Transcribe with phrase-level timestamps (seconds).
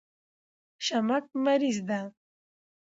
[0.85, 1.99] شمک مریض ده